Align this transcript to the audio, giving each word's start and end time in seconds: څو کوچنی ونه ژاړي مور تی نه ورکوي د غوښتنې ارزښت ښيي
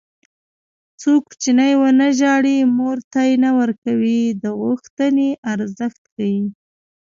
څو 1.01 1.11
کوچنی 1.27 1.73
ونه 1.79 2.07
ژاړي 2.19 2.57
مور 2.77 2.97
تی 3.13 3.29
نه 3.43 3.49
ورکوي 3.59 4.21
د 4.43 4.45
غوښتنې 4.61 5.29
ارزښت 5.53 6.01
ښيي 6.13 6.41